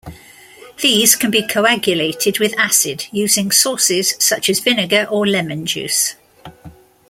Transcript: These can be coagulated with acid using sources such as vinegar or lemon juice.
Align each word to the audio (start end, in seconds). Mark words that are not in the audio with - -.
These 0.81 1.15
can 1.15 1.29
be 1.29 1.45
coagulated 1.45 2.39
with 2.39 2.57
acid 2.57 3.05
using 3.11 3.51
sources 3.51 4.15
such 4.17 4.49
as 4.49 4.57
vinegar 4.59 5.05
or 5.11 5.27
lemon 5.27 5.67
juice. 5.67 6.15